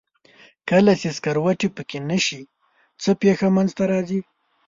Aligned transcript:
کله 0.69 0.91
چې 1.01 1.07
سکروټې 1.17 1.67
پکه 1.75 1.99
نه 2.09 2.17
شي 2.25 2.41
څه 3.01 3.11
پېښه 3.21 3.47
منځ 3.55 3.69
ته 3.77 3.83
راځي؟ 3.91 4.19